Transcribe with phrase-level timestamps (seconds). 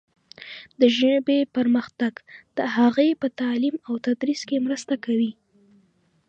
[0.79, 2.13] د ژبې پرمختګ
[2.57, 5.31] د هغې په تعلیم او تدریس کې مرسته کوي.